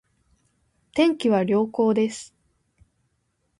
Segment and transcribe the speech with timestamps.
[0.95, 2.33] 天気は良好です